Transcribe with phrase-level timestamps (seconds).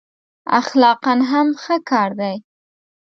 [0.59, 2.35] اخلاقأ هم ښه کار دی.